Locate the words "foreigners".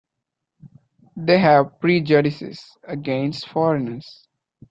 3.49-4.27